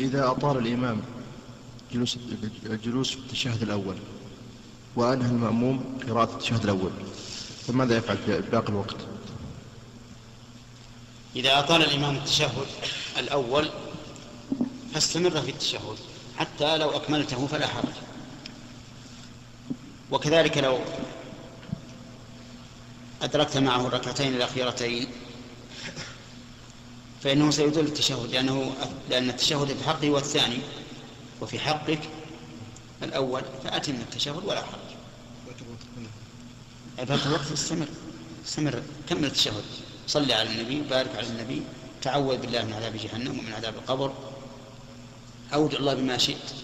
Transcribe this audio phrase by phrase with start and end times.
[0.00, 1.02] إذا أطال الإمام
[1.92, 2.18] جلوس
[2.66, 3.96] الجلوس في التشهد الأول
[4.96, 6.90] وأنهى المأموم قراءة التشهد الأول
[7.66, 8.96] فماذا يفعل في باقي الوقت؟
[11.36, 12.66] إذا أطال الإمام التشهد
[13.18, 13.70] الأول
[14.94, 15.96] فاستمر في التشهد
[16.38, 17.94] حتى لو أكملته فلا حرج
[20.10, 20.78] وكذلك لو
[23.22, 25.06] أدركت معه الركعتين الأخيرتين
[27.22, 28.74] فإنه سيدل التشهد لأنه
[29.10, 30.58] لأن التشهد في حقه هو الثاني
[31.40, 32.00] وفي حقك
[33.02, 34.92] الأول فأتم التشهد ولا حرج.
[37.06, 37.86] فات الوقت استمر
[38.46, 39.64] استمر كمل التشهد.
[40.06, 41.62] صلي على النبي بارك على النبي
[42.02, 44.12] تعوذ بالله من عذاب جهنم ومن عذاب القبر.
[45.54, 46.61] أودع الله بما شئت.